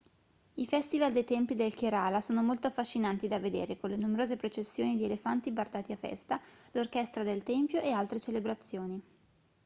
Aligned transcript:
i 0.55 0.65
festival 0.65 1.11
dei 1.11 1.23
templi 1.23 1.53
del 1.53 1.75
kerala 1.75 2.21
sono 2.21 2.41
molto 2.41 2.65
affascinanti 2.65 3.27
da 3.27 3.37
vedere 3.37 3.77
con 3.77 3.91
le 3.91 3.97
numerose 3.97 4.35
processioni 4.35 4.97
di 4.97 5.03
elefanti 5.03 5.51
bardati 5.51 5.91
a 5.91 5.95
festa 5.95 6.41
l'orchestra 6.71 7.21
del 7.21 7.43
tempio 7.43 7.79
e 7.79 7.91
altre 7.91 8.19
celebrazioni 8.19 8.99